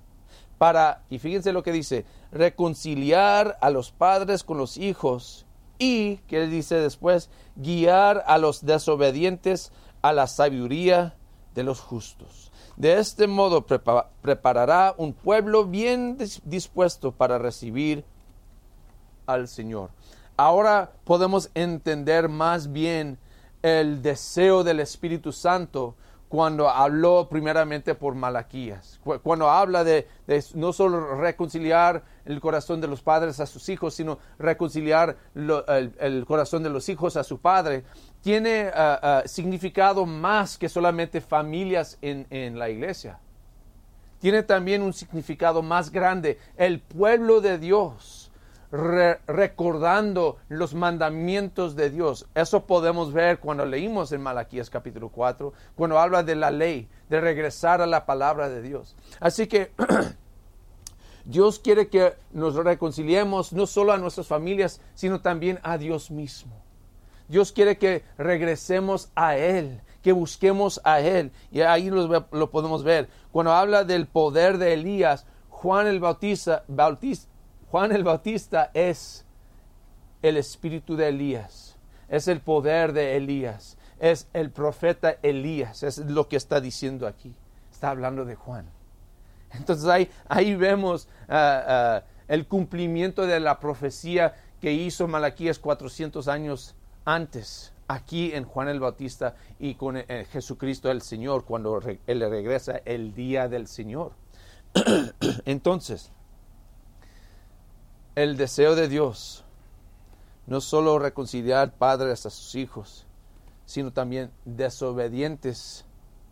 para, 0.58 1.04
y 1.10 1.20
fíjense 1.20 1.52
lo 1.52 1.64
que 1.64 1.74
dice, 1.74 2.06
reconciliar 2.32 3.58
a 3.60 3.72
los 3.72 3.92
padres 3.92 4.46
con 4.46 4.58
los 4.58 4.78
hijos 4.78 5.46
y, 5.80 6.18
¿qué 6.28 6.46
dice 6.46 6.76
después? 6.76 7.30
Guiar 7.56 8.24
a 8.28 8.38
los 8.38 8.66
desobedientes 8.66 9.72
a 10.02 10.14
la 10.14 10.28
sabiduría 10.28 11.16
de 11.56 11.64
los 11.64 11.80
justos. 11.80 12.52
De 12.76 13.00
este 13.00 13.28
modo 13.28 13.66
preparará 14.22 14.94
un 14.98 15.14
pueblo 15.14 15.66
bien 15.66 16.18
dispuesto 16.46 17.12
para 17.12 17.38
recibir 17.38 18.06
al 19.26 19.48
Señor. 19.48 19.90
Ahora 20.38 20.92
podemos 21.04 21.50
entender 21.54 22.30
más 22.30 22.72
bien 22.72 23.18
el 23.62 24.02
deseo 24.02 24.64
del 24.64 24.80
Espíritu 24.80 25.34
Santo 25.34 25.96
cuando 26.30 26.70
habló 26.70 27.28
primeramente 27.28 27.96
por 27.96 28.16
Malaquías, 28.16 29.00
cuando 29.24 29.50
habla 29.50 29.84
de, 29.84 30.08
no 30.54 30.72
solo 30.72 31.16
reconciliar 31.16 32.04
el 32.30 32.40
corazón 32.40 32.80
de 32.80 32.88
los 32.88 33.02
padres 33.02 33.40
a 33.40 33.46
sus 33.46 33.70
hijos, 33.70 33.96
sino 33.96 34.20
reconciliar 34.38 35.18
el, 35.36 36.26
corazón 36.28 36.64
de 36.64 36.70
los 36.70 36.88
hijos 36.88 37.18
a 37.18 37.24
su 37.24 37.40
padre, 37.40 37.84
tiene 38.22 38.70
ah, 38.74 39.00
ah, 39.02 39.24
significado 39.26 40.06
más 40.06 40.58
que 40.58 40.70
solamente 40.70 41.22
familias 41.22 41.98
en, 42.02 42.28
en 42.30 42.60
la 42.60 42.70
iglesia. 42.70 43.20
Tiene 44.20 44.44
también 44.44 44.82
un 44.84 44.94
significado 44.94 45.62
más 45.62 45.92
grande, 45.92 46.38
el 46.58 46.82
pueblo 46.82 47.42
de 47.42 47.58
Dios 47.58 48.30
recordando 48.72 50.38
los 50.48 50.76
mandamientos 50.76 51.76
de 51.76 51.90
Dios. 51.90 52.28
Eso 52.36 52.68
podemos 52.68 53.12
ver 53.14 53.40
cuando 53.40 53.66
leímos 53.66 54.12
en 54.12 54.22
Malaquías 54.22 54.70
capítulo 54.70 55.10
4, 55.10 55.54
cuando 55.76 55.98
habla 55.98 56.22
de 56.22 56.36
la 56.36 56.52
ley, 56.52 56.88
de 57.10 57.20
regresar 57.20 57.82
a 57.82 57.88
la 57.88 58.06
palabra 58.06 58.48
de 58.48 58.62
Dios. 58.62 58.96
Así 59.20 59.48
que 59.48 59.72
Dios 61.26 61.60
quiere 61.60 61.90
que 61.90 62.14
nos 62.32 62.56
reconciliemos 62.56 63.54
no 63.54 63.68
solo 63.68 63.94
a 63.94 63.98
nuestras 63.98 64.28
familias, 64.28 64.82
sino 64.96 65.22
también 65.22 65.60
a 65.64 65.78
Dios 65.78 66.12
mismo. 66.12 66.56
Dios 67.28 67.52
quiere 67.52 67.78
que 67.78 68.04
regresemos 68.18 69.12
a 69.16 69.38
Él, 69.38 69.82
que 70.02 70.12
busquemos 70.12 70.82
a 70.84 71.00
Él. 71.02 71.32
Y 71.52 71.62
ahí 71.62 71.90
lo, 71.90 72.28
lo 72.32 72.50
podemos 72.50 72.84
ver. 72.84 73.08
Cuando 73.32 73.54
habla 73.54 73.84
del 73.84 74.08
poder 74.08 74.58
de 74.58 74.74
Elías, 74.74 75.26
Juan 75.50 75.88
el 75.88 76.00
Bautista, 76.00 76.64
Bautista 76.68 77.30
Juan 77.72 77.92
el 77.92 78.04
Bautista 78.04 78.72
es 78.74 79.26
el 80.24 80.38
espíritu 80.38 80.96
de 80.96 81.10
Elías, 81.10 81.78
es 82.08 82.28
el 82.28 82.42
poder 82.42 82.94
de 82.94 83.16
Elías, 83.16 83.78
es 84.00 84.28
el 84.34 84.50
profeta 84.50 85.18
Elías, 85.22 85.84
es 85.84 86.00
lo 86.00 86.28
que 86.28 86.36
está 86.36 86.62
diciendo 86.62 87.06
aquí. 87.06 87.36
Está 87.72 87.92
hablando 87.92 88.26
de 88.26 88.34
Juan. 88.34 88.66
Entonces 89.54 89.86
ahí, 89.88 90.10
ahí 90.28 90.56
vemos 90.56 91.08
ah, 91.28 91.64
ah, 91.68 92.04
el 92.28 92.48
cumplimiento 92.48 93.26
de 93.26 93.40
la 93.40 93.60
profecía 93.60 94.36
que 94.62 94.74
hizo 94.74 95.08
Malaquías 95.08 95.60
400 95.60 96.28
años 96.28 96.76
antes, 97.06 97.74
aquí 97.88 98.34
en 98.34 98.44
Juan 98.44 98.68
el 98.68 98.80
Bautista 98.80 99.36
y 99.58 99.76
con 99.76 99.98
eh, 99.98 100.28
Jesucristo 100.32 100.92
el 100.92 101.02
Señor, 101.02 101.46
cuando 101.46 101.82
Él 102.06 102.20
regresa 102.20 102.82
el 102.86 103.14
día 103.14 103.48
del 103.48 103.68
Señor. 103.68 104.12
Entonces, 105.46 106.12
el 108.16 108.38
deseo 108.38 108.76
de 108.76 108.88
Dios 108.88 109.46
no 110.46 110.62
solo 110.62 111.00
reconciliar 111.00 111.74
padres 111.74 112.26
a 112.26 112.30
sus 112.30 112.56
hijos, 112.56 113.06
sino 113.66 113.94
también 113.94 114.32
desobedientes 114.46 115.86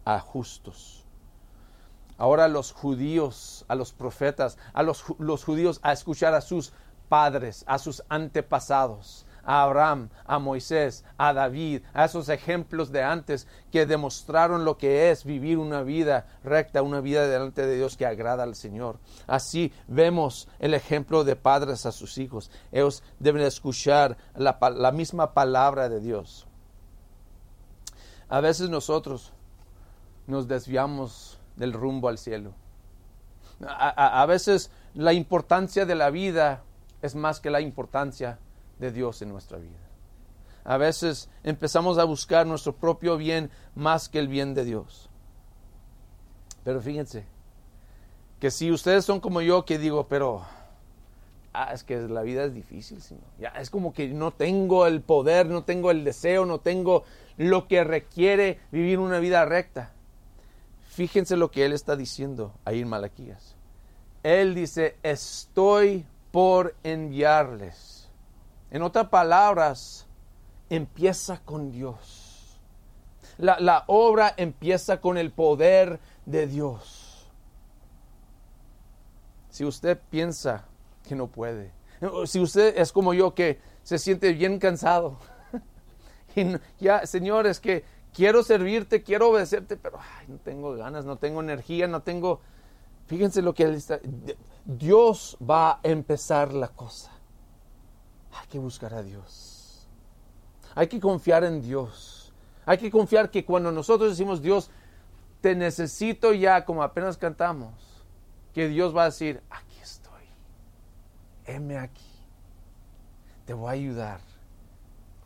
a 0.06 0.20
justos. 0.20 0.97
Ahora 2.18 2.48
los 2.48 2.72
judíos, 2.72 3.66
a 3.68 3.76
los 3.76 3.94
profetas, 3.94 4.58
a 4.74 4.84
los, 4.84 5.04
los 5.20 5.44
judíos 5.44 5.80
a 5.84 5.94
escuchar 5.94 6.34
a 6.34 6.42
sus 6.42 6.74
padres, 7.10 7.64
a 7.68 7.78
sus 7.78 8.04
antepasados, 8.10 9.26
a 9.48 9.64
Abraham, 9.64 10.10
a 10.26 10.40
Moisés, 10.40 11.06
a 11.18 11.32
David, 11.32 11.82
a 11.94 12.04
esos 12.06 12.28
ejemplos 12.28 12.92
de 12.92 13.02
antes 13.02 13.48
que 13.72 13.86
demostraron 13.86 14.66
lo 14.66 14.78
que 14.78 15.10
es 15.10 15.24
vivir 15.24 15.58
una 15.58 15.84
vida 15.84 16.28
recta, 16.44 16.82
una 16.82 17.00
vida 17.00 17.26
delante 17.28 17.66
de 17.66 17.78
Dios 17.78 17.96
que 17.96 18.06
agrada 18.06 18.44
al 18.44 18.56
Señor. 18.56 19.00
Así 19.26 19.72
vemos 19.88 20.50
el 20.60 20.74
ejemplo 20.74 21.24
de 21.24 21.38
padres 21.38 21.86
a 21.86 21.94
sus 21.94 22.18
hijos. 22.18 22.52
Ellos 22.74 23.04
deben 23.20 23.42
escuchar 23.42 24.18
la, 24.36 24.92
misma 24.92 25.34
palabra 25.34 25.88
de 25.88 26.02
Dios. 26.02 26.46
A 28.28 28.42
veces 28.42 28.70
nosotros 28.70 29.32
nos 30.28 30.50
desviamos 30.50 31.37
del 31.58 31.74
rumbo 31.74 32.08
al 32.08 32.18
cielo. 32.18 32.54
A, 33.68 34.26
veces 34.28 34.70
la 34.94 35.14
importancia 35.14 35.86
de 35.86 35.96
la 35.96 36.12
vida 36.12 36.64
es 37.02 37.16
más 37.16 37.40
que 37.40 37.50
la 37.50 37.60
importancia 37.60 38.38
de 38.80 38.92
Dios 38.92 39.22
en 39.22 39.30
nuestra 39.30 39.58
vida. 39.58 39.78
A 40.64 40.78
veces 40.78 41.30
empezamos 41.44 41.98
a 41.98 42.04
buscar 42.04 42.46
nuestro 42.46 42.76
propio 42.76 43.18
bien 43.18 43.50
más 43.74 44.10
que 44.10 44.20
el 44.20 44.28
bien 44.28 44.54
de 44.54 44.64
Dios. 44.64 45.10
Pero 46.64 46.82
fíjense, 46.82 47.26
que 48.40 48.52
si 48.52 48.72
ustedes 48.72 49.06
son 49.06 49.20
como 49.20 49.42
yo, 49.42 49.66
que 49.66 49.80
digo, 49.80 50.08
pero 50.08 50.44
ah, 51.54 51.74
es 51.74 51.84
que 51.84 51.98
la 51.98 52.22
vida 52.22 52.44
es 52.44 52.54
difícil, 52.54 53.00
Ya, 53.40 53.50
es 53.50 53.70
como 53.70 53.94
que 53.94 54.10
no 54.10 54.32
tengo 54.32 54.86
el 54.86 55.02
poder, 55.02 55.48
no 55.48 55.64
tengo 55.64 55.90
el 55.90 56.04
deseo, 56.04 56.46
no 56.46 56.60
tengo 56.60 57.06
lo 57.38 57.68
que 57.68 57.84
requiere 57.84 58.60
vivir 58.72 59.00
una 59.00 59.20
vida 59.20 59.46
recta. 59.46 59.94
Fíjense 60.98 61.38
lo 61.38 61.52
que 61.52 61.64
él 61.64 61.74
está 61.74 61.96
diciendo 61.96 62.56
ahí 62.66 62.82
en 62.82 62.88
Malaquías. 62.90 63.56
Él 64.24 64.56
dice, 64.56 64.98
estoy 65.04 66.08
por 66.32 66.74
enviarles. 66.82 68.10
En 68.72 68.82
otras 68.82 69.08
palabras, 69.10 70.08
empieza 70.72 71.40
con 71.46 71.72
Dios. 71.72 72.60
La, 73.38 73.60
la 73.60 73.84
obra 73.86 74.34
empieza 74.38 75.00
con 75.00 75.20
el 75.20 75.32
poder 75.32 76.00
de 76.26 76.48
Dios. 76.48 77.30
Si 79.52 79.66
usted 79.66 80.00
piensa 80.10 80.66
que 81.08 81.14
no 81.14 81.28
puede, 81.28 81.74
si 82.26 82.40
usted 82.40 82.76
es 82.76 82.92
como 82.92 83.14
yo 83.14 83.36
que 83.36 83.60
se 83.84 84.00
siente 84.00 84.34
bien 84.34 84.58
cansado, 84.58 85.20
y 86.36 86.56
ya, 86.80 87.06
Señor, 87.06 87.46
es 87.46 87.60
que 87.60 87.86
quiero 88.14 88.44
servirte, 88.44 89.04
quiero 89.04 89.30
obedecerte, 89.30 89.78
pero 89.78 90.00
no 90.28 90.38
tengo 90.38 90.76
ganas, 90.76 91.06
no 91.06 91.18
tengo 91.18 91.42
energía, 91.42 91.88
no 91.88 92.02
tengo... 92.02 92.42
Fíjense 93.08 93.42
lo 93.42 93.54
que 93.54 93.64
él. 93.64 93.84
Dios 94.66 95.38
va 95.42 95.72
a 95.72 95.80
empezar 95.84 96.54
la 96.54 96.68
cosa. 96.68 97.12
Hay 98.34 98.48
que 98.48 98.60
buscar 98.60 98.94
a 98.94 99.02
Dios. 99.02 99.88
Hay 100.76 100.88
que 100.88 101.00
confiar 101.00 101.44
en 101.44 101.62
Dios. 101.62 102.34
Hay 102.66 102.78
que 102.78 102.92
confiar 102.92 103.32
que 103.32 103.46
cuando 103.46 103.72
nosotros 103.72 104.10
decimos 104.10 104.42
Dios, 104.42 104.70
te 105.42 105.56
necesito 105.56 106.34
ya, 106.34 106.66
como 106.66 106.84
apenas 106.84 107.18
cantamos, 107.18 107.74
que 108.54 108.68
Dios 108.68 108.96
va 108.96 109.04
a 109.04 109.06
decir, 109.06 109.42
aquí 109.50 109.78
estoy. 109.82 110.24
Heme 111.46 111.78
aquí. 111.78 112.04
Te 113.46 113.54
voy 113.54 113.70
a 113.70 113.72
ayudar. 113.72 114.20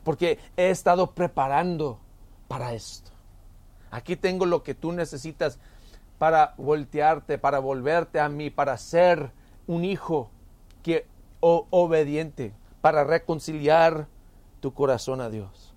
Porque 0.03 0.37
he 0.55 0.69
estado 0.69 1.11
preparando 1.11 1.99
para 2.51 2.73
esto. 2.73 3.11
Aquí 3.91 4.17
tengo 4.17 4.45
lo 4.45 4.61
que 4.61 4.75
tú 4.75 4.91
necesitas 4.91 5.57
para 6.17 6.53
voltearte, 6.57 7.37
para 7.37 7.59
volverte 7.59 8.19
a 8.19 8.27
mí, 8.27 8.49
para 8.49 8.77
ser 8.77 9.31
un 9.67 9.85
hijo 9.85 10.29
que 10.83 11.07
obediente, 11.39 12.51
para 12.81 13.05
reconciliar 13.05 14.09
tu 14.59 14.73
corazón 14.73 15.21
a 15.21 15.29
Dios. 15.29 15.73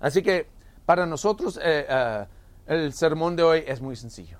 Así 0.00 0.24
que 0.24 0.48
para 0.84 1.06
nosotros 1.06 1.56
eh, 1.62 1.86
eh, 1.88 2.26
el 2.66 2.92
sermón 2.92 3.36
de 3.36 3.44
hoy 3.44 3.64
es 3.64 3.80
muy 3.80 3.94
sencillo. 3.94 4.38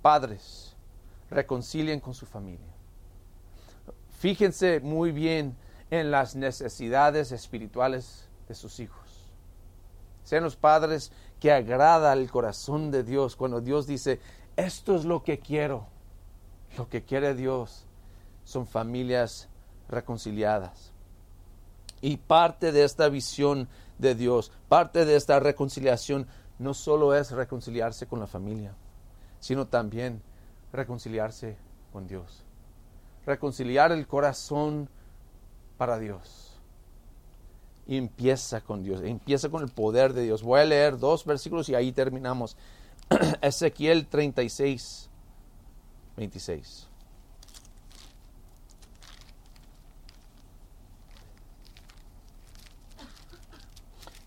Padres, 0.00 0.76
reconcilien 1.28 1.98
con 1.98 2.14
su 2.14 2.24
familia. 2.24 2.72
Fíjense 4.20 4.78
muy 4.78 5.10
bien 5.10 5.56
en 5.90 6.12
las 6.12 6.36
necesidades 6.36 7.32
espirituales 7.32 8.28
de 8.46 8.54
sus 8.54 8.78
hijos. 8.78 9.03
Sean 10.24 10.42
los 10.42 10.56
padres 10.56 11.12
que 11.38 11.52
agrada 11.52 12.12
el 12.14 12.30
corazón 12.30 12.90
de 12.90 13.04
Dios 13.04 13.36
cuando 13.36 13.60
Dios 13.60 13.86
dice, 13.86 14.20
esto 14.56 14.96
es 14.96 15.04
lo 15.04 15.22
que 15.22 15.38
quiero. 15.38 15.86
Lo 16.78 16.88
que 16.88 17.04
quiere 17.04 17.34
Dios 17.34 17.84
son 18.44 18.66
familias 18.66 19.48
reconciliadas. 19.88 20.92
Y 22.00 22.16
parte 22.16 22.72
de 22.72 22.84
esta 22.84 23.08
visión 23.08 23.68
de 23.98 24.14
Dios, 24.14 24.50
parte 24.68 25.04
de 25.04 25.16
esta 25.16 25.38
reconciliación, 25.40 26.26
no 26.58 26.74
solo 26.74 27.14
es 27.14 27.30
reconciliarse 27.30 28.06
con 28.06 28.20
la 28.20 28.26
familia, 28.26 28.74
sino 29.40 29.66
también 29.66 30.22
reconciliarse 30.72 31.56
con 31.92 32.06
Dios. 32.06 32.42
Reconciliar 33.26 33.92
el 33.92 34.06
corazón 34.06 34.88
para 35.76 35.98
Dios 35.98 36.53
y 37.86 37.96
empieza 37.96 38.60
con 38.62 38.82
Dios, 38.82 39.02
empieza 39.02 39.48
con 39.48 39.62
el 39.62 39.68
poder 39.68 40.12
de 40.12 40.22
Dios. 40.22 40.42
Voy 40.42 40.60
a 40.60 40.64
leer 40.64 40.98
dos 40.98 41.24
versículos 41.24 41.68
y 41.68 41.74
ahí 41.74 41.92
terminamos. 41.92 42.56
Ezequiel 43.42 44.06
36, 44.06 45.10
26. 46.16 46.88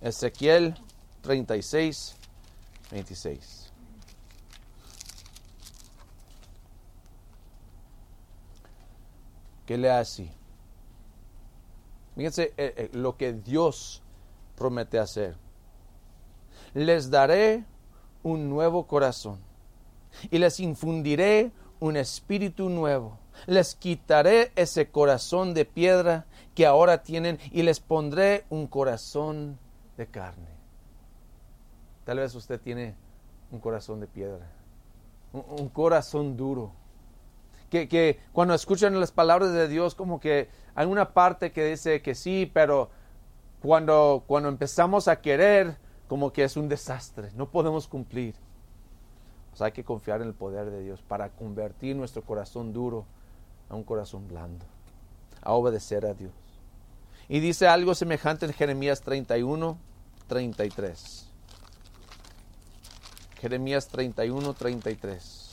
Ezequiel 0.01 0.75
36, 1.21 2.15
26. 2.91 3.71
¿Qué 9.65 9.77
le 9.77 9.91
hace? 9.91 10.31
Fíjense 12.17 12.53
eh, 12.57 12.73
eh, 12.75 12.89
lo 12.93 13.15
que 13.15 13.31
Dios 13.31 14.01
promete 14.57 14.97
hacer. 14.97 15.37
Les 16.73 17.11
daré 17.11 17.63
un 18.23 18.49
nuevo 18.49 18.87
corazón 18.87 19.39
y 20.31 20.39
les 20.39 20.59
infundiré 20.59 21.51
un 21.79 21.95
espíritu 21.95 22.69
nuevo. 22.69 23.19
Les 23.45 23.75
quitaré 23.75 24.51
ese 24.55 24.89
corazón 24.89 25.53
de 25.53 25.65
piedra 25.65 26.25
que 26.55 26.65
ahora 26.65 27.03
tienen 27.03 27.37
y 27.51 27.61
les 27.61 27.79
pondré 27.79 28.45
un 28.49 28.65
corazón 28.65 29.59
de 29.95 30.07
carne. 30.07 30.49
Tal 32.03 32.17
vez 32.17 32.33
usted 32.33 32.59
tiene 32.59 32.95
un 33.51 33.59
corazón 33.59 33.99
de 33.99 34.07
piedra, 34.07 34.49
un, 35.33 35.69
corazón 35.69 36.35
duro. 36.35 36.71
Que, 37.69 37.87
que, 37.87 38.19
cuando 38.31 38.53
escuchan 38.53 38.99
las 38.99 39.11
palabras 39.11 39.51
de 39.51 39.67
Dios 39.67 39.93
como 39.93 40.19
que 40.19 40.47
hay 40.73 40.85
una 40.85 41.13
parte 41.13 41.51
que 41.51 41.65
dice 41.65 42.01
que 42.01 42.15
sí, 42.15 42.49
pero 42.53 42.89
cuando, 43.61 44.23
cuando 44.25 44.47
empezamos 44.47 45.07
a 45.07 45.19
querer, 45.21 45.77
como 46.07 46.31
que 46.31 46.43
es 46.43 46.55
un 46.55 46.69
desastre, 46.69 47.31
no 47.35 47.49
podemos 47.49 47.87
cumplir. 47.87 48.35
Hay 49.59 49.71
que 49.71 49.83
confiar 49.83 50.21
en 50.21 50.27
el 50.27 50.33
poder 50.33 50.69
de 50.69 50.83
Dios 50.83 51.01
para 51.01 51.29
convertir 51.29 51.95
nuestro 51.95 52.21
corazón 52.21 52.73
duro 52.73 53.05
a 53.69 53.75
un 53.75 53.83
corazón 53.83 54.27
blando, 54.27 54.65
a 55.41 55.53
obedecer 55.53 56.05
a 56.05 56.13
Dios. 56.13 56.31
Y 57.27 57.39
dice 57.39 57.67
algo 57.67 57.95
semejante 57.95 58.45
en 58.45 58.53
Jeremías 58.53 59.01
31, 59.01 59.77
33. 60.27 61.29
Jeremías 63.41 63.87
31, 63.87 64.53
33. 64.53 65.46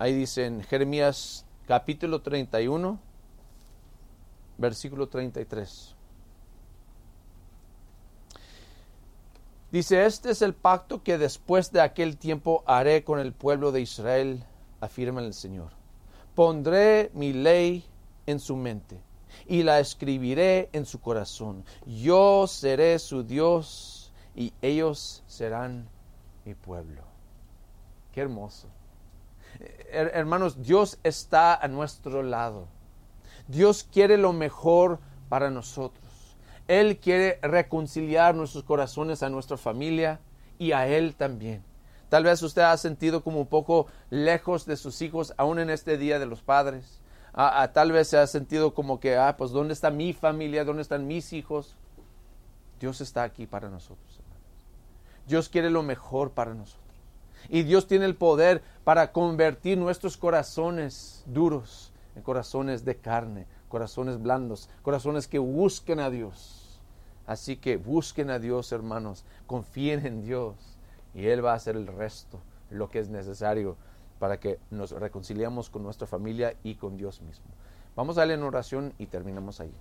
Ahí 0.00 0.14
dice 0.14 0.46
en 0.46 0.62
Jeremías 0.62 1.44
capítulo 1.66 2.22
31, 2.22 3.00
versículo 4.56 5.08
33. 5.08 5.96
Dice, 9.72 10.06
este 10.06 10.30
es 10.30 10.40
el 10.40 10.54
pacto 10.54 11.02
que 11.02 11.18
después 11.18 11.72
de 11.72 11.80
aquel 11.80 12.16
tiempo 12.16 12.62
haré 12.64 13.02
con 13.02 13.18
el 13.18 13.32
pueblo 13.32 13.72
de 13.72 13.80
Israel, 13.80 14.44
afirma 14.80 15.20
el 15.20 15.34
Señor. 15.34 15.72
Pondré 16.36 17.10
mi 17.12 17.32
ley 17.32 17.84
en 18.26 18.38
su 18.38 18.54
mente 18.54 19.00
y 19.48 19.64
la 19.64 19.80
escribiré 19.80 20.70
en 20.72 20.86
su 20.86 21.00
corazón. 21.00 21.64
Yo 21.86 22.46
seré 22.46 23.00
su 23.00 23.24
Dios 23.24 24.12
y 24.36 24.52
ellos 24.62 25.24
serán 25.26 25.88
mi 26.44 26.54
pueblo. 26.54 27.02
Qué 28.12 28.20
hermoso 28.20 28.77
hermanos, 29.90 30.62
Dios 30.62 30.98
está 31.02 31.54
a 31.54 31.68
nuestro 31.68 32.22
lado. 32.22 32.68
Dios 33.46 33.86
quiere 33.90 34.16
lo 34.16 34.32
mejor 34.32 34.98
para 35.28 35.50
nosotros. 35.50 36.04
Él 36.68 36.98
quiere 36.98 37.38
reconciliar 37.42 38.34
nuestros 38.34 38.64
corazones 38.64 39.22
a 39.22 39.30
nuestra 39.30 39.56
familia 39.56 40.20
y 40.58 40.72
a 40.72 40.86
Él 40.86 41.14
también. 41.14 41.64
Tal 42.08 42.24
vez 42.24 42.42
usted 42.42 42.62
ha 42.62 42.76
sentido 42.76 43.22
como 43.22 43.40
un 43.40 43.46
poco 43.46 43.86
lejos 44.10 44.66
de 44.66 44.76
sus 44.76 45.00
hijos, 45.02 45.34
aún 45.36 45.58
en 45.58 45.70
este 45.70 45.98
Día 45.98 46.18
de 46.18 46.26
los 46.26 46.42
Padres. 46.42 47.00
tal 47.72 47.92
vez 47.92 48.08
se 48.08 48.18
ha 48.18 48.26
sentido 48.26 48.74
como 48.74 49.00
que, 49.00 49.16
ah, 49.16 49.36
pues, 49.36 49.50
¿dónde 49.50 49.74
está 49.74 49.90
mi 49.90 50.12
familia? 50.12 50.64
¿Dónde 50.64 50.82
están 50.82 51.06
mis 51.06 51.32
hijos? 51.32 51.76
Dios 52.80 53.00
está 53.00 53.22
aquí 53.22 53.46
para 53.46 53.68
nosotros, 53.68 54.18
hermanos. 54.18 54.38
Dios 55.26 55.48
quiere 55.48 55.70
lo 55.70 55.82
mejor 55.82 56.32
para 56.32 56.54
nosotros. 56.54 56.87
Y 57.48 57.62
Dios 57.62 57.86
tiene 57.86 58.04
el 58.04 58.16
poder 58.16 58.62
para 58.84 59.12
convertir 59.12 59.78
nuestros 59.78 60.16
corazones 60.16 61.22
duros 61.26 61.92
en 62.16 62.22
corazones 62.22 62.84
de 62.84 62.96
carne, 62.96 63.46
corazones 63.68 64.20
blandos, 64.20 64.68
corazones 64.82 65.28
que 65.28 65.38
busquen 65.38 66.00
a 66.00 66.10
Dios. 66.10 66.80
Así 67.26 67.56
que 67.56 67.76
busquen 67.76 68.30
a 68.30 68.38
Dios, 68.38 68.72
hermanos, 68.72 69.24
confíen 69.46 70.06
en 70.06 70.22
Dios 70.22 70.56
y 71.14 71.26
Él 71.26 71.44
va 71.44 71.52
a 71.52 71.56
hacer 71.56 71.76
el 71.76 71.86
resto, 71.86 72.40
lo 72.70 72.88
que 72.88 72.98
es 72.98 73.08
necesario 73.08 73.76
para 74.18 74.40
que 74.40 74.58
nos 74.70 74.90
reconciliemos 74.92 75.70
con 75.70 75.82
nuestra 75.82 76.06
familia 76.06 76.54
y 76.62 76.74
con 76.74 76.96
Dios 76.96 77.20
mismo. 77.22 77.46
Vamos 77.94 78.16
a 78.16 78.22
darle 78.22 78.34
en 78.34 78.42
oración 78.42 78.94
y 78.98 79.06
terminamos 79.06 79.60
ahí. 79.60 79.74